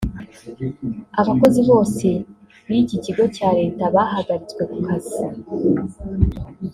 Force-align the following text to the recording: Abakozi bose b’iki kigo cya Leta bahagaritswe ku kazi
Abakozi 1.21 1.61
bose 1.69 2.07
b’iki 2.67 2.97
kigo 3.05 3.23
cya 3.35 3.49
Leta 3.59 3.83
bahagaritswe 3.95 4.61
ku 4.71 4.75
kazi 4.85 5.17